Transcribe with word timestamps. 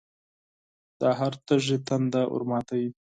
د 0.99 1.01
هر 1.19 1.33
تږي 1.45 1.77
تنده 1.87 2.21
ورماتوي. 2.33 2.89